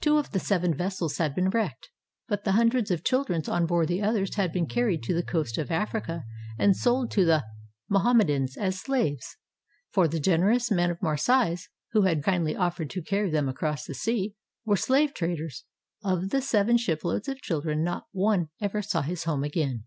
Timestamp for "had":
1.18-1.34, 4.36-4.50, 12.04-12.20